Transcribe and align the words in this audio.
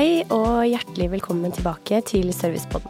Hei 0.00 0.22
og 0.32 0.62
hjertelig 0.64 1.10
velkommen 1.12 1.52
tilbake 1.52 1.98
til 2.08 2.30
Servicepodden. 2.32 2.88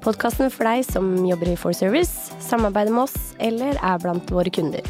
Podkasten 0.00 0.48
for 0.48 0.64
deg 0.64 0.86
som 0.86 1.10
jobber 1.28 1.50
i 1.52 1.56
For 1.60 1.76
Service, 1.76 2.32
samarbeider 2.40 2.94
med 2.94 3.02
oss 3.02 3.34
eller 3.36 3.76
er 3.76 4.00
blant 4.00 4.32
våre 4.32 4.48
kunder. 4.48 4.88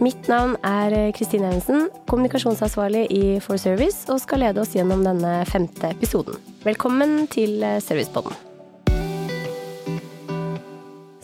Mitt 0.00 0.32
navn 0.32 0.56
er 0.64 1.12
Kristine 1.12 1.50
Evensen, 1.50 1.90
kommunikasjonsansvarlig 2.08 3.04
i 3.12 3.22
For 3.44 3.60
Service, 3.60 4.06
og 4.08 4.22
skal 4.24 4.46
lede 4.46 4.64
oss 4.64 4.72
gjennom 4.78 5.04
denne 5.04 5.42
femte 5.52 5.92
episoden. 5.92 6.40
Velkommen 6.64 7.26
til 7.36 7.60
Servicepodden. 7.84 8.40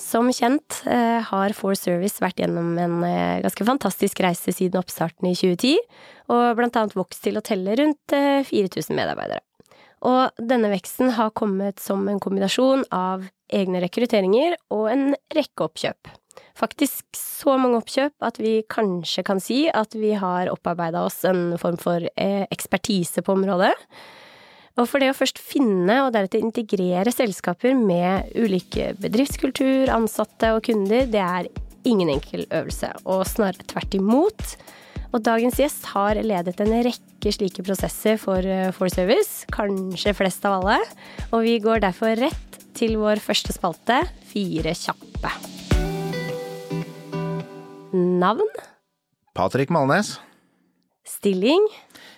Som 0.04 0.28
kjent 0.28 0.82
eh, 0.84 1.24
har 1.24 1.56
For 1.56 1.72
Service 1.74 2.20
vært 2.22 2.44
gjennom 2.44 2.76
en 2.78 3.00
eh, 3.08 3.40
ganske 3.42 3.64
fantastisk 3.66 4.20
reise 4.22 4.52
siden 4.52 4.78
oppstarten 4.78 5.26
i 5.26 5.34
2010, 5.34 5.80
og 6.36 6.44
blant 6.60 6.78
annet 6.78 6.94
vokst 6.94 7.24
til 7.24 7.40
å 7.40 7.42
telle 7.42 7.74
rundt 7.80 8.12
4000 8.12 8.92
eh, 8.92 9.00
medarbeidere. 9.00 9.42
Og 10.04 10.44
denne 10.50 10.68
veksten 10.72 11.14
har 11.16 11.32
kommet 11.36 11.80
som 11.80 12.04
en 12.10 12.20
kombinasjon 12.20 12.84
av 12.92 13.24
egne 13.54 13.80
rekrutteringer 13.84 14.58
og 14.74 14.90
en 14.92 15.06
rekke 15.34 15.66
oppkjøp. 15.66 16.10
Faktisk 16.58 17.16
så 17.16 17.56
mange 17.58 17.80
oppkjøp 17.80 18.26
at 18.26 18.38
vi 18.42 18.58
kanskje 18.70 19.24
kan 19.26 19.40
si 19.42 19.64
at 19.70 19.94
vi 19.96 20.12
har 20.18 20.50
opparbeida 20.52 21.02
oss 21.06 21.22
en 21.28 21.56
form 21.60 21.78
for 21.80 22.04
eh, 22.14 22.44
ekspertise 22.54 23.24
på 23.24 23.34
området. 23.34 23.72
Og 24.74 24.88
for 24.90 24.98
det 24.98 25.12
å 25.12 25.16
først 25.16 25.38
finne 25.38 26.00
og 26.02 26.12
deretter 26.16 26.42
integrere 26.42 27.12
selskaper 27.14 27.76
med 27.78 28.32
ulike 28.34 28.92
bedriftskultur, 28.98 29.90
ansatte 29.94 30.50
og 30.56 30.64
kunder, 30.66 31.06
det 31.10 31.22
er 31.22 31.50
ingen 31.86 32.10
enkel 32.10 32.46
øvelse, 32.48 32.90
og 33.04 33.22
snarere 33.28 33.66
tvert 33.70 33.94
imot. 33.94 34.56
Og 35.14 35.22
dagens 35.22 35.60
gjest 35.60 35.84
har 35.92 36.18
ledet 36.26 36.58
en 36.58 36.72
rekke 36.82 37.30
slike 37.30 37.62
prosesser 37.62 38.18
for 38.18 38.42
eh, 38.42 38.72
For 38.74 38.90
Service, 38.90 39.46
kanskje 39.54 40.14
flest 40.18 40.42
av 40.48 40.56
alle. 40.58 40.80
Og 41.30 41.44
vi 41.46 41.60
går 41.62 41.84
derfor 41.84 42.18
rett 42.18 42.58
til 42.74 42.96
vår 42.98 43.22
første 43.22 43.54
spalte, 43.54 44.00
Fire 44.32 44.74
kjappe. 44.74 45.30
Navn? 47.94 48.50
Patrick 49.38 49.70
Malnes. 49.70 50.16
Stilling? 51.06 51.62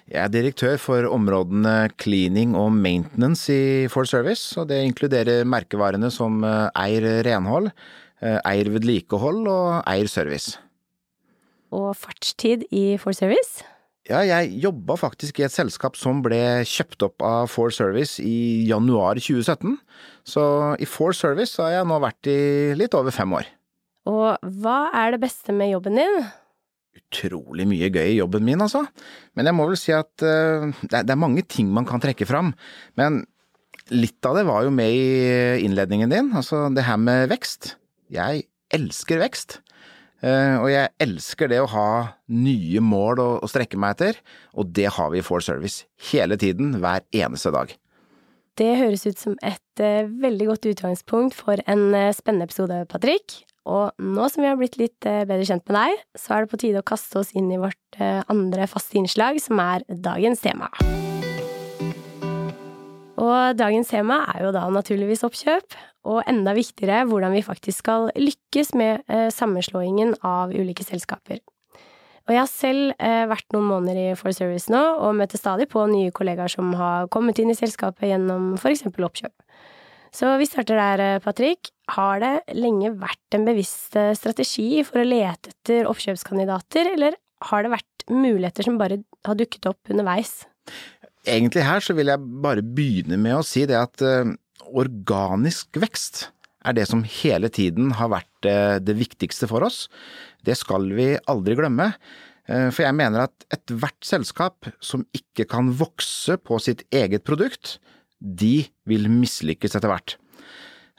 Jeg 0.09 0.23
er 0.23 0.33
direktør 0.33 0.81
for 0.81 1.05
områdene 1.13 1.91
cleaning 2.01 2.57
og 2.57 2.71
maintenance 2.73 3.53
i 3.53 3.89
For 3.93 4.09
Service, 4.09 4.55
og 4.57 4.71
det 4.73 4.81
inkluderer 4.87 5.45
merkevarene 5.45 6.09
som 6.15 6.41
eier 6.47 7.05
Eir 7.05 7.27
renhold, 7.29 7.73
eier 8.23 8.41
Eir 8.49 8.71
vedlikehold 8.73 9.51
og 9.51 9.83
Eir 9.85 10.09
service 10.09 10.57
og 11.75 11.95
fartstid 11.99 12.67
i 12.75 12.97
For 13.01 13.17
Service? 13.17 13.65
Ja, 14.07 14.21
jeg 14.23 14.61
jobba 14.63 14.95
faktisk 15.01 15.41
i 15.41 15.47
et 15.49 15.55
selskap 15.55 15.97
som 15.99 16.21
ble 16.23 16.39
kjøpt 16.69 17.03
opp 17.09 17.25
av 17.27 17.49
For 17.51 17.75
Service 17.75 18.23
i 18.23 18.63
januar 18.69 19.19
2017. 19.19 19.75
Så 20.23 20.43
i 20.79 20.87
For 20.87 21.17
Service 21.17 21.59
har 21.59 21.81
jeg 21.81 21.89
nå 21.91 21.99
vært 22.05 22.31
i 22.31 22.39
litt 22.79 22.95
over 22.95 23.15
fem 23.15 23.35
år. 23.35 23.49
Og 24.07 24.51
hva 24.63 24.79
er 24.95 25.17
det 25.17 25.23
beste 25.25 25.55
med 25.55 25.73
jobben 25.73 25.99
din? 25.99 26.21
Utrolig 26.97 27.67
mye 27.67 27.91
gøy 27.91 28.13
i 28.13 28.21
jobben 28.21 28.47
min, 28.47 28.63
altså. 28.63 28.85
Men 29.35 29.51
jeg 29.51 29.59
må 29.59 29.67
vel 29.67 29.81
si 29.81 29.91
at 29.95 30.23
uh, 30.23 30.71
det, 30.87 31.03
er 31.03 31.19
mange 31.19 31.43
ting 31.43 31.73
man 31.75 31.89
kan 31.89 32.03
trekke 32.03 32.29
fram. 32.31 32.55
Men 32.95 33.25
litt 33.91 34.23
av 34.27 34.39
det 34.39 34.47
var 34.47 34.67
jo 34.67 34.75
med 34.75 34.95
i 34.95 35.67
innledningen 35.67 36.15
din, 36.15 36.31
altså 36.39 36.69
det 36.75 36.87
her 36.87 37.03
med 37.03 37.27
vekst. 37.35 37.75
Jeg 38.15 38.47
elsker 38.75 39.19
vekst. 39.23 39.61
Eh, 40.25 40.57
og 40.57 40.69
jeg 40.73 40.93
elsker 41.03 41.51
det 41.53 41.59
å 41.61 41.71
ha 41.71 41.89
nye 42.33 42.83
mål 42.83 43.21
å, 43.21 43.29
strekke 43.51 43.79
meg 43.81 43.97
etter, 43.97 44.21
og 44.57 44.73
det 44.77 44.89
har 44.97 45.11
vi 45.13 45.21
i 45.21 45.27
For 45.27 45.45
Service. 45.45 45.85
Hele 46.11 46.39
tiden, 46.41 46.79
hver 46.83 47.05
eneste 47.15 47.53
dag. 47.55 47.75
Det 48.57 48.71
høres 48.81 49.05
ut 49.05 49.21
som 49.21 49.35
et 49.45 49.83
uh, 49.85 50.09
veldig 50.09 50.47
godt 50.49 50.71
utgangspunkt 50.71 51.37
for 51.37 51.61
en 51.69 51.91
uh, 51.93 52.15
spennende 52.17 52.49
episode, 52.49 52.79
Patrick. 52.89 53.43
Og 53.69 53.93
nå 54.01 54.29
som 54.33 54.45
vi 54.45 54.49
har 54.49 54.57
blitt 54.57 54.79
litt 54.81 55.03
bedre 55.03 55.43
kjent 55.45 55.67
med 55.67 55.75
deg, 55.77 56.05
så 56.17 56.37
er 56.37 56.45
det 56.45 56.53
på 56.53 56.61
tide 56.63 56.85
å 56.85 56.87
kaste 56.87 57.19
oss 57.19 57.35
inn 57.35 57.51
i 57.51 57.59
vårt 57.59 57.99
andre 57.99 58.69
faste 58.71 58.95
innslag, 59.01 59.43
som 59.43 59.59
er 59.59 59.83
dagens 59.91 60.47
tema. 60.47 60.71
Og 63.17 63.57
dagens 63.57 63.89
tema 63.89 64.21
er 64.35 64.45
jo 64.45 64.53
da 64.53 64.67
naturligvis 64.69 65.25
oppkjøp, 65.25 65.77
og 66.07 66.23
enda 66.29 66.53
viktigere 66.57 67.07
hvordan 67.09 67.33
vi 67.35 67.45
faktisk 67.45 67.81
skal 67.83 68.11
lykkes 68.15 68.75
med 68.77 69.07
eh, 69.09 69.29
sammenslåingen 69.33 70.15
av 70.27 70.53
ulike 70.53 70.85
selskaper. 70.85 71.41
Og 72.27 72.35
jeg 72.35 72.43
har 72.43 72.51
selv 72.51 72.93
eh, 72.99 73.25
vært 73.31 73.55
noen 73.55 73.69
måneder 73.71 74.01
i 74.03 74.19
For 74.19 74.35
Service 74.37 74.69
nå, 74.73 74.83
og 75.01 75.17
møter 75.17 75.41
stadig 75.41 75.69
på 75.73 75.85
nye 75.89 76.13
kollegaer 76.15 76.53
som 76.53 76.75
har 76.77 77.09
kommet 77.15 77.41
inn 77.41 77.53
i 77.55 77.59
selskapet 77.59 78.11
gjennom 78.11 78.55
eksempel 78.59 79.07
oppkjøp. 79.09 79.35
Så 80.17 80.33
vi 80.41 80.49
starter 80.49 80.79
der, 80.79 81.05
eh, 81.05 81.23
Patrick. 81.25 81.71
Har 81.97 82.21
det 82.21 82.57
lenge 82.59 82.93
vært 82.99 83.39
en 83.39 83.47
bevisst 83.47 83.97
strategi 84.19 84.83
for 84.85 85.01
å 85.01 85.09
lete 85.09 85.55
etter 85.55 85.89
oppkjøpskandidater, 85.89 86.93
eller 86.97 87.17
har 87.49 87.65
det 87.65 87.73
vært 87.73 88.07
muligheter 88.11 88.67
som 88.67 88.79
bare 88.81 89.01
har 89.25 89.39
dukket 89.39 89.71
opp 89.71 89.93
underveis? 89.93 90.45
Egentlig 91.27 91.65
her 91.67 91.83
så 91.83 91.95
vil 91.99 92.11
jeg 92.13 92.23
bare 92.45 92.63
begynne 92.63 93.19
med 93.19 93.41
å 93.41 93.45
si 93.47 93.65
det 93.67 93.77
at 93.79 94.03
uh, 94.05 94.31
organisk 94.79 95.79
vekst 95.83 96.29
er 96.67 96.77
det 96.79 96.87
som 96.91 97.03
hele 97.07 97.51
tiden 97.53 97.93
har 97.99 98.13
vært 98.13 98.49
uh, 98.49 98.79
det 98.83 98.95
viktigste 98.99 99.49
for 99.51 99.67
oss. 99.67 99.87
Det 100.47 100.55
skal 100.59 100.87
vi 100.95 101.15
aldri 101.31 101.57
glemme. 101.59 101.91
Uh, 102.47 102.71
for 102.71 102.85
jeg 102.87 102.97
mener 102.99 103.27
at 103.27 103.49
ethvert 103.55 104.07
selskap 104.07 104.71
som 104.79 105.03
ikke 105.17 105.49
kan 105.51 105.73
vokse 105.81 106.39
på 106.39 106.61
sitt 106.63 106.87
eget 106.95 107.27
produkt, 107.27 107.81
de 108.21 108.69
vil 108.87 109.11
mislykkes 109.11 109.75
etter 109.77 109.91
hvert. 109.91 110.15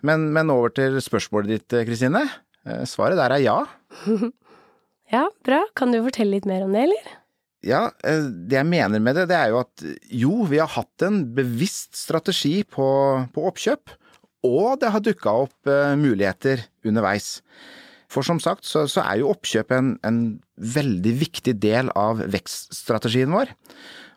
Men, 0.05 0.27
men 0.35 0.51
over 0.53 0.75
til 0.75 0.99
spørsmålet 1.01 1.55
ditt, 1.55 1.79
Kristine. 1.87 2.27
Svaret 2.85 3.17
der 3.17 3.33
er 3.33 3.41
ja. 3.41 3.55
ja, 5.15 5.23
bra. 5.47 5.63
Kan 5.79 5.95
du 5.95 6.03
fortelle 6.03 6.35
litt 6.35 6.45
mer 6.45 6.67
om 6.67 6.75
det, 6.75 6.83
eller? 6.89 7.15
Ja, 7.65 7.87
eh, 8.05 8.27
det 8.29 8.59
jeg 8.59 8.69
mener 8.69 9.01
med 9.01 9.17
det, 9.17 9.27
det 9.31 9.37
er 9.37 9.53
jo 9.53 9.61
at 9.63 9.85
jo, 10.13 10.33
vi 10.49 10.59
har 10.61 10.69
hatt 10.75 11.05
en 11.05 11.23
bevisst 11.37 11.97
strategi 11.97 12.61
på, 12.63 12.87
på 13.33 13.45
oppkjøp, 13.49 13.95
og 14.47 14.77
det 14.81 14.91
har 14.93 15.03
dukka 15.03 15.33
opp 15.47 15.69
uh, 15.69 15.97
muligheter 15.97 16.61
underveis. 16.85 17.39
For 18.07 18.23
som 18.23 18.39
sagt 18.39 18.67
så, 18.67 18.85
så 18.87 19.03
er 19.03 19.19
jo 19.19 19.31
oppkjøp 19.33 19.73
en, 19.75 19.95
en, 20.07 20.19
veldig 20.57 21.11
viktig 21.19 21.53
del 21.61 21.91
av 21.97 22.21
vekststrategien 22.33 23.33
vår. 23.33 23.51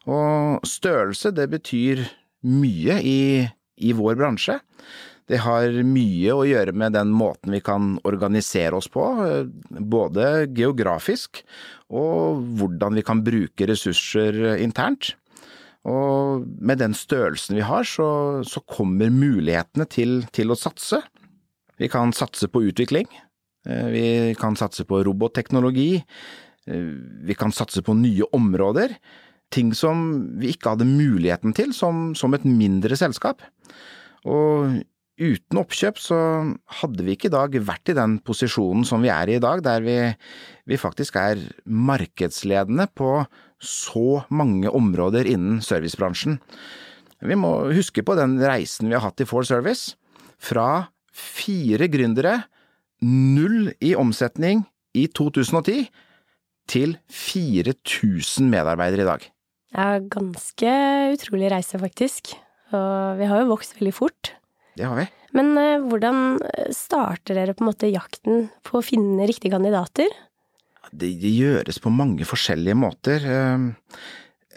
Og 0.08 0.68
størrelse, 0.68 1.32
det 1.36 1.50
betyr 1.52 2.06
mye 2.48 2.96
i, 3.04 3.20
i 3.76 3.90
vår 3.96 4.16
bransje. 4.20 4.56
Det 5.30 5.38
har 5.44 5.76
mye 5.86 6.34
å 6.34 6.46
gjøre 6.48 6.74
med 6.74 6.96
den 6.96 7.12
måten 7.14 7.54
vi 7.54 7.60
kan 7.62 7.94
organisere 8.08 8.80
oss 8.80 8.88
på, 8.90 9.04
eh, 9.22 9.46
både 9.78 10.48
geografisk 10.56 11.44
og 11.90 12.42
hvordan 12.58 12.98
vi 12.98 13.04
kan 13.06 13.22
bruke 13.22 13.68
ressurser 13.70 14.58
internt. 14.58 15.14
Og 15.88 16.44
med 16.60 16.82
den 16.82 16.94
størrelsen 16.96 17.56
vi 17.56 17.64
har, 17.64 17.86
så, 17.88 18.42
så 18.44 18.60
kommer 18.68 19.12
mulighetene 19.14 19.86
til, 19.88 20.20
til, 20.34 20.52
å 20.52 20.58
satse. 20.58 21.00
Vi 21.80 21.88
kan 21.88 22.12
satse 22.12 22.50
på 22.52 22.66
utvikling. 22.68 23.08
Eh, 23.68 23.88
vi 23.94 24.06
kan 24.40 24.58
satse 24.58 24.84
på 24.84 25.00
robotteknologi. 25.06 26.02
Eh, 26.66 26.92
vi 27.24 27.38
kan 27.38 27.54
satse 27.54 27.84
på 27.86 27.96
nye 27.96 28.28
områder. 28.36 28.98
Ting 29.50 29.72
som 29.74 30.10
vi 30.42 30.52
ikke 30.52 30.74
hadde 30.74 30.90
muligheten 30.90 31.56
til 31.56 31.72
som, 31.74 32.10
som 32.18 32.34
et 32.36 32.44
mindre 32.44 32.98
selskap. 32.98 33.40
Og 34.28 34.82
uten 35.20 35.60
oppkjøp 35.60 36.00
så 36.00 36.18
hadde 36.80 37.04
vi 37.04 37.14
ikke 37.14 37.28
i 37.28 37.34
dag 37.34 37.56
vært 37.68 37.92
i 37.92 37.96
den 37.98 38.18
posisjonen 38.24 38.86
som 38.88 39.04
vi 39.04 39.12
er 39.12 39.28
i 39.28 39.36
i 39.36 39.42
dag, 39.42 39.62
der 39.64 39.84
vi, 39.84 39.96
vi, 40.66 40.80
faktisk 40.80 41.18
er 41.20 41.42
markedsledende 41.64 42.88
på 42.96 43.20
så 43.60 44.22
mange 44.32 44.72
områder 44.72 45.28
innen 45.28 45.60
servicebransjen. 45.64 46.40
Vi 47.20 47.36
må 47.36 47.52
huske 47.76 48.04
på 48.06 48.16
den 48.16 48.38
reisen 48.40 48.88
vi 48.88 48.96
har 48.96 49.04
hatt 49.04 49.20
i 49.20 49.28
For 49.28 49.44
Service. 49.44 49.94
Fra 50.40 50.88
fire 51.12 51.90
gründere, 51.92 52.38
null 53.04 53.74
i 53.84 53.92
omsetning 53.98 54.64
i 54.96 55.04
2010, 55.12 55.90
til 56.70 56.96
4000 57.12 58.48
medarbeidere 58.48 59.04
i 59.04 59.08
dag. 59.08 59.24
Ja, 59.74 59.86
ganske 60.00 60.74
utrolig 61.14 61.50
reise, 61.52 61.78
faktisk. 61.82 62.32
Og 62.74 63.18
vi 63.18 63.26
har 63.26 63.42
jo 63.42 63.50
vokst 63.50 63.76
veldig 63.78 63.94
fort. 63.94 64.32
Det 64.80 64.88
har 64.88 64.96
vi. 64.96 65.04
Men 65.36 65.52
uh, 65.58 65.84
hvordan 65.90 66.40
starter 66.74 67.36
dere 67.36 67.54
på 67.56 67.64
en 67.66 67.70
måte 67.70 67.92
jakten 67.92 68.48
på 68.66 68.80
å 68.80 68.84
finne 68.84 69.28
riktige 69.28 69.52
kandidater? 69.52 70.08
Det, 70.90 71.12
det 71.20 71.34
gjøres 71.36 71.78
på 71.84 71.92
mange 71.92 72.24
forskjellige 72.26 72.78
måter. 72.80 73.28
Uh, 73.28 74.00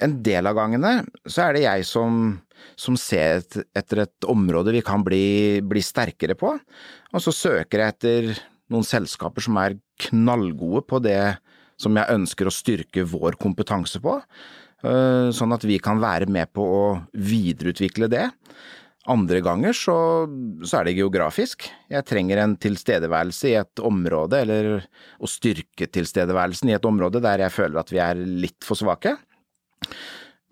en 0.02 0.16
del 0.26 0.50
av 0.50 0.58
gangene 0.58 0.94
så 1.28 1.48
er 1.48 1.56
det 1.56 1.66
jeg 1.66 1.86
som, 1.88 2.24
som 2.80 2.98
ser 3.00 3.42
et, 3.42 3.60
etter 3.78 4.06
et 4.06 4.30
område 4.30 4.74
vi 4.76 4.82
kan 4.86 5.04
bli, 5.06 5.62
bli 5.62 5.84
sterkere 5.84 6.38
på, 6.40 6.56
og 7.14 7.24
så 7.24 7.36
søker 7.36 7.84
jeg 7.84 7.96
etter 7.96 8.34
noen 8.74 8.88
selskaper 8.88 9.46
som 9.46 9.60
er 9.62 9.78
knallgode 10.08 10.84
på 10.90 11.00
det 11.04 11.36
som 11.80 11.96
jeg 11.98 12.16
ønsker 12.16 12.48
å 12.48 12.54
styrke 12.54 13.06
vår 13.10 13.38
kompetanse 13.42 14.02
på. 14.04 14.20
eh, 14.84 15.30
sånn 15.32 15.54
at 15.56 15.64
vi 15.64 15.80
kan 15.80 16.00
være 16.02 16.28
med 16.28 16.52
på 16.54 16.64
å 16.64 16.86
videreutvikle 17.14 18.10
det. 18.12 18.30
Andre 19.12 19.42
ganger 19.44 19.76
så, 19.76 19.96
så, 20.64 20.78
er 20.80 20.88
det 20.88 20.96
geografisk. 20.96 21.66
Jeg 21.92 22.08
trenger 22.08 22.40
en 22.40 22.56
tilstedeværelse 22.56 23.50
i 23.52 23.58
et 23.60 23.82
område, 23.84 24.40
eller 24.46 24.86
å 25.20 25.28
styrke 25.28 25.90
tilstedeværelsen 25.92 26.72
i 26.72 26.78
et 26.78 26.88
område 26.88 27.20
der 27.24 27.44
jeg 27.44 27.56
føler 27.56 27.82
at 27.82 27.92
vi 27.92 28.00
er 28.00 28.22
litt 28.24 28.64
for 28.64 28.80
svake. 28.80 29.18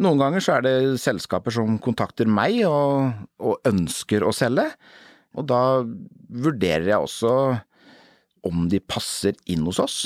Noen 0.03 0.19
ganger 0.19 0.43
så 0.43 0.57
er 0.57 0.65
det 0.65 0.75
selskaper 0.99 1.55
som 1.55 1.77
kontakter 1.79 2.27
meg 2.27 2.57
og, 2.67 3.13
og 3.39 3.71
ønsker 3.71 4.25
å 4.25 4.33
selge, 4.35 4.67
og 5.37 5.47
da 5.47 5.61
vurderer 6.27 6.89
jeg 6.89 7.07
også 7.07 7.35
om 8.47 8.65
de 8.67 8.81
passer 8.83 9.37
inn 9.53 9.63
hos 9.69 9.79
oss. 9.79 9.97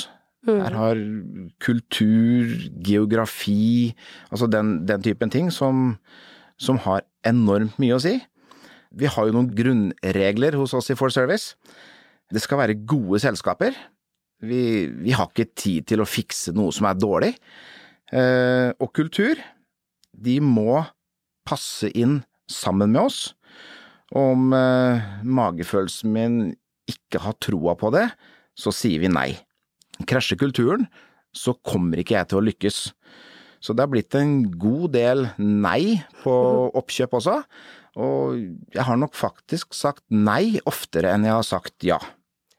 Mm. 0.46 0.60
Her 0.60 0.78
har 0.78 1.02
kultur, 1.64 2.54
geografi, 2.86 3.90
altså 4.30 4.46
den, 4.46 4.76
den 4.86 5.02
typen 5.02 5.32
ting 5.34 5.50
som, 5.50 5.96
som 6.62 6.78
har 6.86 7.02
enormt 7.26 7.80
mye 7.82 7.96
å 7.96 8.02
si. 8.06 8.20
Vi 8.94 9.08
har 9.10 9.28
jo 9.28 9.34
noen 9.34 9.50
grunnregler 9.56 10.56
hos 10.58 10.74
oss 10.76 10.92
i 10.92 10.96
For 10.98 11.12
Service. 11.12 11.56
Det 12.32 12.42
skal 12.42 12.60
være 12.62 12.78
gode 12.88 13.20
selskaper. 13.22 13.76
Vi, 14.44 14.88
vi 14.90 15.14
har 15.16 15.30
ikke 15.30 15.48
tid 15.56 15.88
til 15.92 16.02
å 16.02 16.08
fikse 16.08 16.54
noe 16.56 16.74
som 16.74 16.88
er 16.90 16.98
dårlig. 16.98 17.32
Eh, 18.12 18.70
og 18.78 18.92
kultur, 18.96 19.40
de 20.12 20.38
må 20.42 20.82
passe 21.46 21.90
inn 21.94 22.20
sammen 22.50 22.92
med 22.94 23.06
oss. 23.08 23.20
Om 24.16 24.52
eh, 24.54 25.06
magefølelsen 25.26 26.12
min 26.14 26.38
ikke 26.86 27.22
har 27.24 27.38
troa 27.42 27.74
på 27.78 27.90
det, 27.94 28.06
så 28.56 28.72
sier 28.74 29.02
vi 29.02 29.10
nei. 29.10 29.30
Krasjer 30.06 30.38
kulturen, 30.38 30.86
så 31.36 31.56
kommer 31.66 32.00
ikke 32.00 32.16
jeg 32.16 32.30
til 32.30 32.40
å 32.40 32.46
lykkes. 32.46 32.78
Så 33.60 33.74
det 33.74 33.82
har 33.82 33.90
blitt 33.90 34.14
en 34.18 34.44
god 34.60 34.92
del 34.94 35.26
nei 35.40 35.98
på 36.22 36.34
oppkjøp 36.76 37.16
også, 37.18 37.40
og 37.96 38.36
jeg 38.74 38.84
har 38.86 39.00
nok 39.00 39.16
faktisk 39.16 39.74
sagt 39.76 40.04
nei 40.12 40.58
oftere 40.68 41.14
enn 41.14 41.26
jeg 41.26 41.36
har 41.38 41.46
sagt 41.46 41.86
ja. 41.86 41.98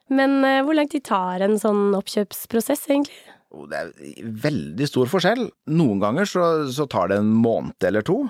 Men 0.09 0.39
eh, 0.47 0.61
hvor 0.65 0.77
lang 0.77 0.89
tid 0.91 1.05
tar 1.07 1.43
en 1.45 1.57
sånn 1.61 1.91
oppkjøpsprosess, 1.97 2.87
egentlig? 2.89 3.17
Det 3.67 3.79
er 3.79 4.29
veldig 4.43 4.87
stor 4.89 5.09
forskjell. 5.11 5.45
Noen 5.77 6.01
ganger 6.03 6.27
så, 6.29 6.45
så 6.73 6.87
tar 6.89 7.11
det 7.11 7.19
en 7.21 7.29
måned 7.31 7.87
eller 7.87 8.05
to. 8.07 8.23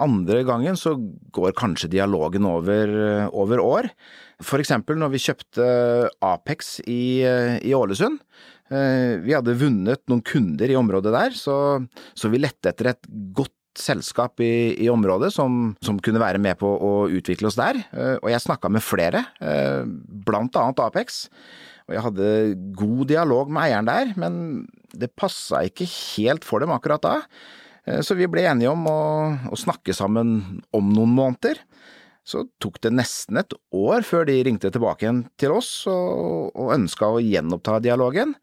Andre 0.00 0.42
gangen 0.46 0.78
så 0.80 0.94
går 1.34 1.54
kanskje 1.58 1.90
dialogen 1.92 2.46
over, 2.48 2.92
over 3.36 3.62
år. 3.62 3.90
For 4.42 4.62
eksempel 4.62 4.98
når 4.98 5.12
vi 5.14 5.22
kjøpte 5.26 5.66
Apex 6.24 6.78
i, 6.86 7.20
i 7.20 7.74
Ålesund. 7.76 8.22
Eh, 8.70 9.18
vi 9.24 9.34
hadde 9.34 9.58
vunnet 9.58 10.02
noen 10.10 10.22
kunder 10.22 10.70
i 10.70 10.78
området 10.78 11.10
der, 11.14 11.34
så, 11.34 11.56
så 12.14 12.30
vi 12.30 12.38
lette 12.38 12.70
etter 12.70 12.92
et 12.92 13.08
godt 13.34 13.54
selskap 13.78 14.40
i, 14.42 14.74
i 14.82 14.88
området 14.90 15.30
som, 15.34 15.74
som, 15.84 15.98
kunne 16.02 16.22
være 16.22 16.40
med 16.42 16.58
på 16.60 16.68
å 16.68 16.92
utvikle 17.12 17.50
oss 17.50 17.58
der, 17.58 17.78
eh, 17.92 18.16
og 18.18 18.30
jeg 18.32 18.42
snakka 18.44 18.70
med 18.72 18.84
flere, 18.84 19.24
eh, 19.44 19.82
blant 20.26 20.56
annet 20.58 20.82
Apex. 20.82 21.26
Og 21.88 21.96
jeg 21.96 22.04
hadde 22.06 22.28
god 22.78 23.08
dialog 23.10 23.50
med 23.50 23.66
eieren 23.66 23.88
der, 23.88 24.12
men 24.20 24.34
det 24.94 25.12
passa 25.18 25.64
ikke 25.66 25.88
helt 25.90 26.46
for 26.46 26.62
dem 26.62 26.74
akkurat 26.74 27.02
da. 27.02 27.16
Eh, 27.86 28.00
så 28.06 28.16
vi 28.18 28.28
ble 28.30 28.46
enige 28.46 28.72
om 28.72 28.86
å, 28.90 29.00
å 29.50 29.58
snakke 29.58 29.94
sammen 29.96 30.62
om 30.76 30.94
noen 30.94 31.14
måneder. 31.16 31.62
Så 32.26 32.44
tok 32.62 32.78
det 32.84 32.92
nesten 32.94 33.40
et 33.40 33.54
år 33.74 34.04
før 34.06 34.26
de 34.28 34.36
ringte 34.46 34.70
tilbake 34.70 35.06
igjen 35.06 35.24
til 35.40 35.56
oss 35.56 35.70
og, 35.90 36.52
og 36.54 36.74
ønska 36.76 37.08
å 37.08 37.22
gjenoppta 37.24 37.80
dialogen. 37.82 38.36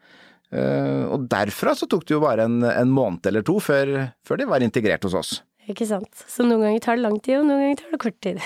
Eh, 0.55 1.03
og 1.11 1.27
derfra 1.27 1.73
så 1.75 1.89
tok 1.91 2.05
det 2.07 2.15
jo 2.15 2.23
bare 2.23 2.45
en, 2.47 2.61
en 2.63 2.91
måned 2.93 3.25
eller 3.27 3.43
to 3.47 3.57
før, 3.63 3.93
før, 4.27 4.39
de 4.39 4.47
var 4.47 4.63
integrert 4.63 5.03
hos 5.07 5.17
oss. 5.17 5.33
Ikke 5.67 5.87
sant. 5.89 6.23
Så 6.31 6.45
noen 6.47 6.63
ganger 6.63 6.83
tar 6.85 6.99
det 6.99 7.03
lang 7.03 7.17
tid, 7.19 7.41
og 7.41 7.49
noen 7.49 7.65
ganger 7.65 7.81
tar 7.81 7.91
det 7.91 7.99
kort 7.99 8.19
tid. 8.23 8.39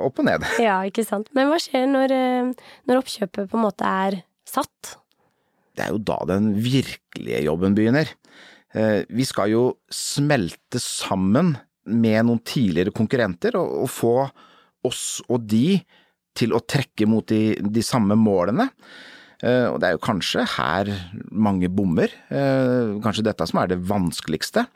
Opp 0.00 0.22
og 0.22 0.28
ned. 0.30 0.46
Ja, 0.64 0.78
ikke 0.88 1.04
sant. 1.04 1.28
Men 1.36 1.50
hva 1.52 1.60
skjer 1.60 1.84
når, 1.90 2.16
eh, 2.16 2.70
når 2.88 3.02
oppkjøpet 3.02 3.50
på 3.52 3.60
en 3.60 3.66
måte 3.66 3.90
er 4.06 4.22
satt? 4.48 4.94
Det 5.76 5.84
er 5.84 5.92
jo 5.92 6.00
da 6.04 6.18
den 6.28 6.54
virkelige 6.64 7.44
jobben 7.44 7.76
begynner. 7.76 8.08
Eh, 8.72 9.04
vi 9.12 9.28
skal 9.28 9.52
jo 9.52 9.64
smelte 9.92 10.80
sammen 10.80 11.54
med 11.92 12.28
noen 12.28 12.40
tidligere 12.46 12.94
konkurrenter 12.94 13.56
og, 13.60 13.82
og 13.84 13.90
få 13.90 14.16
oss 14.88 15.20
og 15.28 15.44
de 15.50 15.80
til 16.36 16.54
å 16.56 16.62
trekke 16.64 17.06
mot 17.10 17.26
de, 17.28 17.58
de 17.60 17.84
samme 17.84 18.16
målene. 18.16 18.70
Eh, 19.42 19.66
og 19.68 19.80
det 19.82 19.88
er 19.88 19.96
jo 19.96 20.04
kanskje 20.04 20.44
her 20.54 20.90
mange 21.30 21.70
bommer, 21.72 22.12
eh, 22.30 22.94
kanskje 23.02 23.26
dette 23.26 23.46
som 23.48 23.58
er 23.62 23.72
det 23.72 23.82
vanskeligste. 23.88 24.66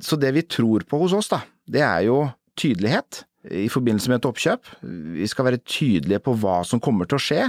Så 0.00 0.18
det 0.20 0.34
vi 0.36 0.42
tror 0.44 0.84
på 0.84 1.00
hos 1.00 1.14
oss, 1.16 1.30
da, 1.32 1.40
det 1.66 1.80
er 1.80 2.04
jo 2.08 2.18
tydelighet 2.60 3.24
i 3.50 3.68
forbindelse 3.72 4.10
med 4.10 4.20
et 4.20 4.28
oppkjøp. 4.28 4.68
Vi 5.16 5.26
skal 5.28 5.48
være 5.48 5.64
tydelige 5.64 6.22
på 6.24 6.36
hva 6.40 6.62
som 6.64 6.80
kommer 6.80 7.08
til 7.08 7.18
å 7.18 7.24
skje, 7.24 7.48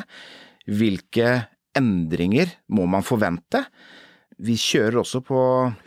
hvilke 0.68 1.46
endringer 1.76 2.52
må 2.72 2.88
man 2.88 3.04
forvente. 3.04 3.66
Vi 4.40 4.56
kjører 4.60 5.02
også 5.04 5.22
på 5.24 5.40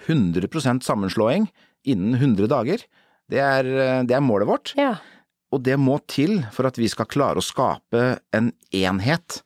100% 0.09 0.85
sammenslåing 0.85 1.49
innen 1.88 2.17
100 2.17 2.49
dager. 2.49 2.85
Det 3.29 3.41
er, 3.41 3.64
det 4.09 4.17
er 4.17 4.25
målet 4.25 4.49
vårt. 4.49 4.73
Ja. 4.76 4.97
Og 5.53 5.64
det 5.64 5.76
må 5.81 5.99
til 6.09 6.43
for 6.53 6.69
at 6.69 6.79
vi 6.81 6.88
skal 6.93 7.09
klare 7.09 7.41
å 7.41 7.44
skape 7.44 8.19
en 8.37 8.53
enhet 8.73 9.43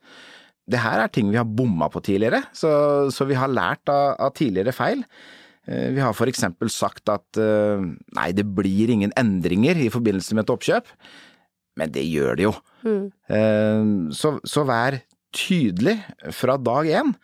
det 0.71 0.81
her 0.83 1.03
er 1.03 1.11
ting 1.11 1.31
vi 1.33 1.39
har 1.41 1.49
bomma 1.49 1.89
på 1.91 2.03
tidligere, 2.05 2.43
så, 2.55 2.73
så 3.13 3.27
vi 3.29 3.39
har 3.39 3.51
lært 3.51 3.91
av, 3.91 4.15
av, 4.23 4.35
tidligere 4.39 4.75
feil. 4.77 5.03
Eh, 5.67 5.91
vi 5.97 6.03
har 6.03 6.15
for 6.17 6.31
eksempel 6.31 6.71
sagt 6.73 7.11
at 7.13 7.41
eh, 7.41 7.83
nei, 8.17 8.29
det 8.37 8.47
blir 8.57 8.93
ingen 8.95 9.15
endringer 9.19 9.81
i 9.83 9.91
forbindelse 9.93 10.39
med 10.39 10.47
et 10.47 10.55
oppkjøp, 10.55 10.93
men 11.81 11.95
det 11.95 12.05
gjør 12.07 12.39
det 12.39 12.47
jo. 12.47 12.55
Mm. 12.87 13.05
Eh, 13.35 13.91
så, 14.15 14.37
så, 14.47 14.67
vær 14.69 15.01
tydelig 15.35 15.97
fra 16.37 16.59
dag 16.61 16.91
én. 17.03 17.15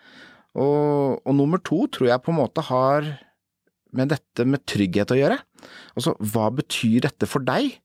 Og, 0.58 1.20
og 1.23 1.34
nummer 1.37 1.61
to 1.62 1.84
tror 1.93 2.08
jeg 2.11 2.25
på 2.25 2.32
en 2.32 2.41
måte 2.41 2.64
har 2.67 3.06
med 3.94 4.11
dette 4.12 4.44
med 4.49 4.64
trygghet 4.69 5.12
å 5.14 5.19
gjøre. 5.19 5.37
Altså, 5.96 6.14
hva 6.32 6.49
betyr 6.55 7.05
dette 7.06 7.29
for 7.29 7.44
deg? 7.44 7.76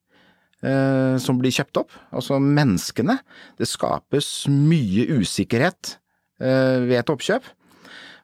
Eh, 0.64 1.16
som 1.22 1.40
blir 1.42 1.54
kjøpt 1.54 1.82
opp, 1.84 1.98
altså 2.16 2.40
menneskene. 2.42 3.20
Det 3.60 3.70
skapes 3.70 4.48
mye 4.52 5.06
usikkerhet 5.20 5.98
eh, 6.42 6.80
ved 6.88 6.98
et 7.02 7.14
oppkjøp, 7.14 7.50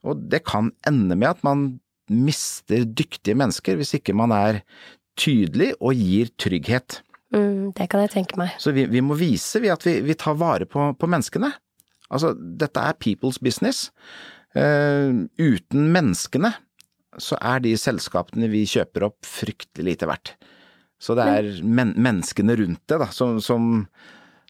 og 0.08 0.26
det 0.32 0.46
kan 0.48 0.72
ende 0.88 1.18
med 1.20 1.34
at 1.34 1.46
man 1.46 1.68
mister 2.10 2.88
dyktige 2.88 3.38
mennesker 3.38 3.78
hvis 3.78 3.94
ikke 4.00 4.16
man 4.18 4.34
er 4.34 4.64
tydelig 5.20 5.74
og 5.78 5.98
gir 6.00 6.32
trygghet. 6.40 7.02
Mm, 7.36 7.76
det 7.78 7.90
kan 7.92 8.02
jeg 8.06 8.14
tenke 8.16 8.40
meg. 8.40 8.56
Så 8.62 8.74
vi, 8.74 8.88
vi 8.90 9.04
må 9.06 9.18
vise 9.20 9.62
at 9.70 9.86
vi, 9.86 10.00
vi, 10.06 10.16
tar 10.18 10.40
vare 10.40 10.66
på, 10.66 10.90
på, 10.98 11.10
menneskene. 11.10 11.52
Altså, 12.10 12.34
dette 12.34 12.82
er 12.82 12.98
people's 12.98 13.38
business. 13.42 13.90
Uh, 14.58 15.30
uten 15.38 15.92
menneskene 15.94 16.56
så 17.22 17.38
er 17.38 17.62
de 17.62 17.76
selskapene 17.78 18.50
vi 18.50 18.64
kjøper 18.70 19.06
opp 19.10 19.28
fryktelig 19.28 19.92
lite 19.92 20.10
verdt. 20.10 20.34
Så 21.00 21.16
det 21.16 21.26
er 21.26 21.50
men 21.64 21.94
menneskene 21.96 22.58
rundt 22.60 22.82
det 22.92 23.00
da, 23.00 23.08
som, 23.16 23.38
som, 23.44 23.86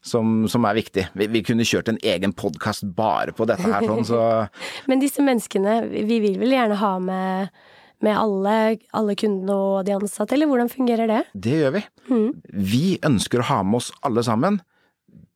som, 0.01 0.47
som 0.49 0.65
er 0.65 0.79
viktig. 0.79 1.05
Vi, 1.13 1.27
vi, 1.29 1.43
kunne 1.45 1.67
kjørt 1.67 1.91
en 1.91 1.99
egen 2.01 2.33
podkast 2.33 2.87
bare 2.97 3.35
på 3.37 3.45
dette 3.49 3.69
her, 3.69 3.85
sånn, 3.85 4.07
så 4.07 4.21
Men 4.89 5.03
disse 5.03 5.23
menneskene, 5.25 5.83
vi 5.93 6.21
vil 6.25 6.39
vel 6.41 6.55
gjerne 6.57 6.79
ha 6.81 6.93
med, 7.03 7.59
med 8.05 8.17
alle, 8.17 8.55
alle, 8.97 9.17
kundene 9.19 9.57
og 9.57 9.83
de 9.87 9.93
ansatte, 9.99 10.33
eller 10.37 10.49
hvordan 10.49 10.71
fungerer 10.73 11.11
det? 11.11 11.23
Det 11.33 11.59
gjør 11.61 11.75
vi. 11.77 11.83
Mm. 12.09 12.29
Vi 12.73 12.85
ønsker 13.05 13.43
å 13.43 13.49
ha 13.51 13.59
med 13.65 13.83
oss 13.83 13.91
alle 14.07 14.25
sammen. 14.25 14.61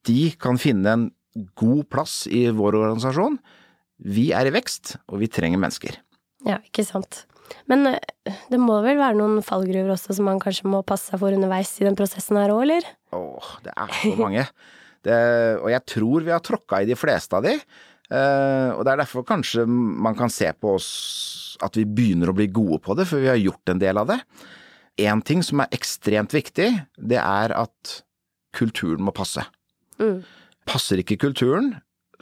De 0.10 0.32
kan 0.42 0.58
finne 0.60 0.98
en 0.98 1.06
god 1.60 1.86
plass 1.94 2.24
i 2.26 2.48
vår 2.54 2.80
organisasjon. 2.82 3.38
Vi 4.04 4.32
er 4.36 4.50
i 4.50 4.56
vekst, 4.56 4.98
og 5.14 5.22
vi 5.22 5.30
trenger 5.32 5.62
mennesker. 5.62 6.02
Ja, 6.44 6.58
ikke 6.66 6.84
sant. 6.86 7.24
Men 7.72 7.88
eh, 7.94 8.38
det 8.52 8.60
må 8.62 8.80
vel 8.86 9.00
være 9.00 9.18
noen 9.20 9.44
fallgruver 9.46 9.96
også 9.96 10.18
som 10.18 10.28
man 10.30 10.42
kanskje 10.44 10.70
må 10.72 10.84
passe 10.88 11.12
seg 11.12 11.22
for 11.22 11.36
underveis 11.36 11.76
i 11.82 11.88
den 11.88 11.98
prosessen 12.00 12.40
her 12.40 12.54
òg, 12.54 12.66
eller? 12.66 12.88
Åh, 13.16 13.52
det 13.66 13.76
er 13.76 14.00
så 14.00 14.16
mange. 14.20 14.48
Det, 15.04 15.16
og 15.60 15.66
jeg 15.68 15.84
tror 15.92 16.24
vi 16.24 16.32
har 16.32 16.40
tråkka 16.40 16.78
i 16.80 16.86
de 16.88 16.96
fleste 16.96 17.36
av 17.36 17.44
de. 17.44 17.58
Uh, 18.08 18.72
og 18.78 18.86
det 18.88 18.94
er 18.94 19.02
derfor 19.02 19.26
kanskje 19.28 19.66
man 19.68 20.16
kan 20.16 20.32
se 20.32 20.48
på 20.56 20.78
oss 20.78 21.58
at 21.60 21.76
vi 21.76 21.84
begynner 21.84 22.32
å 22.32 22.36
bli 22.38 22.46
gode 22.48 22.80
på 22.86 22.96
det, 22.96 23.04
for 23.10 23.20
vi 23.20 23.28
har 23.28 23.36
gjort 23.36 23.74
en 23.74 23.82
del 23.82 24.00
av 24.00 24.08
det. 24.14 24.18
En 25.04 25.20
ting 25.26 25.44
som 25.44 25.60
er 25.60 25.76
ekstremt 25.76 26.32
viktig, 26.32 26.70
det 26.96 27.20
er 27.20 27.52
at 27.58 27.98
kulturen 28.56 29.04
må 29.04 29.12
passe. 29.12 29.44
Mm. 30.00 30.22
Passer 30.72 31.04
ikke 31.04 31.20
kulturen, 31.26 31.74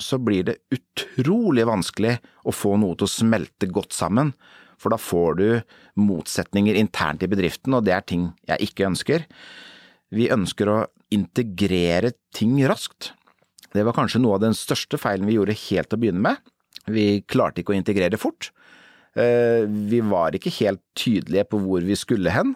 så 0.01 0.18
blir 0.18 0.48
det 0.50 0.58
utrolig 0.74 1.68
vanskelig 1.70 2.16
å 2.50 2.56
få 2.56 2.74
noe 2.82 2.98
til 2.98 3.06
å 3.06 3.13
smelte 3.13 3.70
godt 3.70 3.94
sammen 3.94 4.34
for 4.81 4.93
da 4.93 5.00
får 5.01 5.38
du 5.39 5.47
motsetninger 6.01 6.77
internt 6.79 7.23
i 7.23 7.29
bedriften, 7.31 7.75
og 7.77 7.85
det 7.85 7.95
er 7.95 8.07
ting 8.07 8.31
jeg 8.50 8.69
ikke 8.69 8.88
ønsker. 8.89 9.27
Vi 10.11 10.31
ønsker 10.33 10.71
å 10.71 10.79
integrere 11.13 12.13
ting 12.35 12.57
raskt. 12.67 13.11
Det 13.71 13.85
var 13.88 13.95
kanskje 13.95 14.21
noe 14.23 14.35
av 14.38 14.43
den 14.43 14.57
største 14.57 15.00
feilen 15.00 15.29
vi 15.29 15.38
gjorde 15.38 15.57
helt 15.69 15.91
til 15.91 16.00
å 16.00 16.01
begynne 16.01 16.25
med. 16.25 16.51
Vi 16.91 17.21
klarte 17.29 17.61
ikke 17.61 17.75
å 17.75 17.77
integrere 17.77 18.19
fort. 18.19 18.50
Eh, 19.15 19.67
vi 19.67 20.01
var 20.07 20.35
ikke 20.35 20.53
helt 20.61 20.81
tydelige 20.97 21.47
på 21.51 21.59
hvor 21.63 21.83
vi 21.85 21.97
skulle 22.00 22.33
hen. 22.33 22.55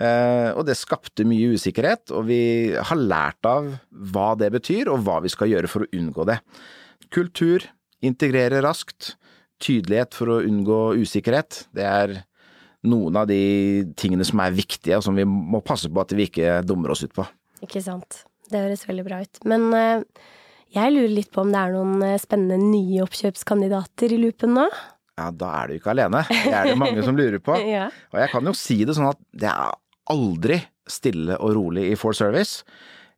Eh, 0.00 0.50
og 0.54 0.64
det 0.68 0.78
skapte 0.80 1.26
mye 1.28 1.52
usikkerhet, 1.54 2.10
og 2.14 2.28
vi 2.30 2.42
har 2.72 3.00
lært 3.00 3.46
av 3.46 3.68
hva 3.90 4.32
det 4.38 4.52
betyr, 4.54 4.90
og 4.90 5.04
hva 5.04 5.18
vi 5.24 5.32
skal 5.32 5.50
gjøre 5.52 5.70
for 5.70 5.84
å 5.84 5.90
unngå 5.96 6.26
det. 6.30 6.40
Kultur, 7.12 7.66
integrere 8.06 8.62
raskt, 8.64 9.14
tydelighet 9.62 10.16
for 10.16 10.36
å 10.36 10.40
unngå 10.46 10.80
usikkerhet, 11.00 11.64
det 11.76 11.86
er 11.86 12.16
noen 12.88 13.18
av 13.20 13.28
de 13.28 13.40
tingene 14.00 14.24
som 14.24 14.40
er 14.40 14.56
viktige, 14.56 14.96
og 14.96 15.04
som 15.04 15.16
vi 15.18 15.26
må 15.28 15.60
passe 15.64 15.90
på 15.92 16.02
at 16.02 16.14
vi 16.16 16.28
ikke 16.30 16.60
dummer 16.66 16.94
oss 16.94 17.04
ut 17.04 17.14
på. 17.16 17.26
Ikke 17.64 17.82
sant. 17.84 18.22
Det 18.50 18.62
høres 18.64 18.86
veldig 18.88 19.04
bra 19.06 19.20
ut. 19.22 19.42
Men 19.48 19.66
uh, 19.76 20.30
jeg 20.74 20.94
lurer 20.94 21.12
litt 21.12 21.30
på 21.34 21.44
om 21.44 21.52
det 21.52 21.60
er 21.60 21.74
noen 21.74 22.06
eh, 22.06 22.18
spennende 22.22 22.58
nye 22.62 23.02
oppkjøpskandidater 23.04 24.14
i 24.14 24.20
loopen 24.22 24.54
nå? 24.54 24.66
Ja, 25.18 25.28
da 25.34 25.50
er 25.58 25.70
du 25.70 25.76
ikke 25.76 25.92
alene. 25.92 26.22
Det 26.30 26.54
er 26.54 26.70
det 26.70 26.78
mange 26.80 27.02
som 27.04 27.18
lurer 27.18 27.42
på. 27.42 27.56
ja. 27.74 27.88
Og 28.14 28.20
jeg 28.22 28.32
kan 28.32 28.46
jo 28.46 28.54
si 28.56 28.78
det 28.86 28.94
sånn 28.96 29.10
at 29.10 29.20
det 29.34 29.50
er 29.50 29.74
aldri 30.10 30.60
stille 30.90 31.36
og 31.42 31.54
rolig 31.58 31.88
i 31.90 31.98
Four 31.98 32.16
Service. 32.16 32.62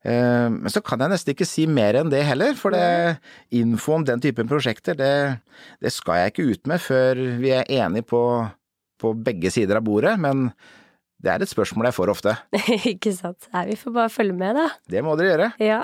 Eh, 0.02 0.49
men 0.50 0.73
så 0.73 0.82
kan 0.85 1.02
jeg 1.02 1.12
nesten 1.12 1.37
ikke 1.37 1.47
si 1.47 1.68
mer 1.71 2.00
enn 2.00 2.11
det 2.11 2.25
heller, 2.26 2.56
for 2.59 2.75
det, 2.75 3.21
info 3.54 3.99
om 4.00 4.06
den 4.09 4.23
typen 4.23 4.50
prosjekter, 4.50 4.99
det, 4.99 5.12
det 5.82 5.94
skal 5.94 6.23
jeg 6.23 6.35
ikke 6.35 6.49
ut 6.50 6.73
med 6.73 6.82
før 6.82 7.23
vi 7.42 7.54
er 7.54 7.71
enige 7.82 8.09
på 8.11 8.23
på 9.02 9.12
begge 9.18 9.50
sider 9.52 9.80
av 9.80 9.87
bordet, 9.87 10.14
men 10.23 10.49
det 11.23 11.32
er 11.32 11.42
et 11.42 11.50
spørsmål 11.50 11.90
jeg 11.90 11.99
får 11.99 12.14
ofte. 12.14 12.38
Ikke 12.94 13.12
sant. 13.14 13.50
Nei, 13.54 13.66
vi 13.73 13.78
får 13.78 13.94
bare 13.94 14.12
følge 14.12 14.38
med, 14.38 14.59
da. 14.59 14.71
Det 14.90 15.04
må 15.06 15.14
dere 15.18 15.32
gjøre. 15.32 15.50
Ja. 15.62 15.82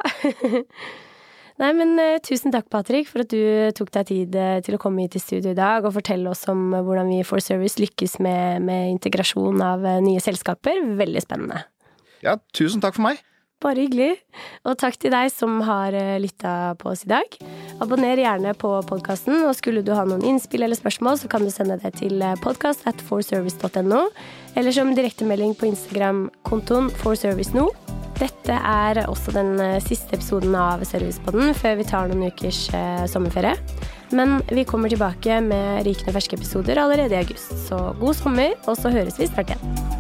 Nei, 1.63 1.73
men 1.75 1.97
uh, 1.99 2.19
tusen 2.23 2.55
takk, 2.55 2.69
Patrick, 2.71 3.09
for 3.11 3.25
at 3.25 3.33
du 3.35 3.71
tok 3.75 3.91
deg 3.95 4.11
tid 4.11 4.37
uh, 4.39 4.59
til 4.63 4.77
å 4.77 4.83
komme 4.83 5.03
hit 5.03 5.17
til 5.17 5.25
studio 5.25 5.55
i 5.55 5.59
dag 5.59 5.87
og 5.87 5.97
fortelle 5.97 6.31
oss 6.31 6.45
om 6.51 6.71
hvordan 6.75 7.11
vi 7.11 7.21
i 7.23 7.27
For 7.27 7.43
Service 7.43 7.83
lykkes 7.83 8.19
med, 8.23 8.67
med 8.67 8.93
integrasjon 8.95 9.63
av 9.67 9.87
nye 10.05 10.23
selskaper. 10.23 10.79
Veldig 10.99 11.25
spennende. 11.27 11.65
Ja, 12.23 12.39
tusen 12.55 12.83
takk 12.83 12.99
for 12.99 13.07
meg. 13.07 13.23
Bare 13.59 13.83
hyggelig. 13.83 14.13
Og 14.71 14.77
takk 14.79 15.01
til 15.03 15.11
deg 15.11 15.33
som 15.35 15.57
har 15.67 15.95
eh, 15.97 16.21
lytta 16.23 16.77
på 16.79 16.93
oss 16.93 17.03
i 17.03 17.11
dag. 17.11 17.33
Abonner 17.83 18.21
gjerne 18.21 18.53
på 18.59 18.71
podkasten, 18.87 19.41
og 19.49 19.57
skulle 19.59 19.83
du 19.83 19.91
ha 19.99 20.05
noen 20.07 20.23
innspill 20.23 20.63
eller 20.63 20.79
spørsmål, 20.79 21.19
så 21.19 21.31
kan 21.33 21.43
du 21.43 21.51
sende 21.51 21.79
det 21.83 21.97
til 21.99 22.23
eh, 22.23 22.39
podkast 22.39 22.87
at 22.87 23.03
forservice.no, 23.11 24.05
eller 24.55 24.75
som 24.75 24.95
direktemelding 24.95 25.59
på 25.59 25.73
Instagram-kontoen 25.73 26.93
forserviceno. 27.03 27.67
Dette 28.19 28.55
er 28.55 29.03
også 29.11 29.35
den 29.35 29.57
eh, 29.63 29.83
siste 29.83 30.15
episoden 30.15 30.55
av 30.55 30.87
Servicepodden 30.87 31.51
før 31.59 31.81
vi 31.83 31.91
tar 31.91 32.11
noen 32.13 32.31
ukers 32.31 32.69
sommerferie. 33.11 33.59
Men 34.15 34.39
vi 34.55 34.63
kommer 34.65 34.95
tilbake 34.95 35.43
med 35.43 35.83
rykende 35.87 36.15
ferske 36.15 36.39
episoder 36.39 36.79
allerede 36.79 37.19
i 37.19 37.25
august. 37.27 37.59
Så 37.67 37.89
god 37.99 38.23
sommer, 38.23 38.55
og 38.71 38.79
så 38.79 38.95
høres 38.95 39.19
vi 39.19 39.27
snart 39.27 39.51
igjen. 39.51 39.98